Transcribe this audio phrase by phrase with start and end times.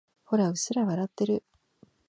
[0.23, 1.43] ほら、うっすら笑ってる。